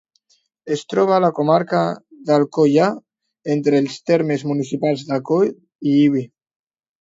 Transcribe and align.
Es 0.75 0.81
troba 0.93 1.11
a 1.17 1.21
la 1.25 1.29
comarca 1.39 1.81
de 2.29 2.33
l'Alcoià, 2.33 2.87
entre 3.57 3.77
els 3.83 3.99
termes 4.13 4.47
municipals 4.53 5.05
d'Alcoi 5.11 5.53
i 5.93 5.97
Ibi. 6.09 6.25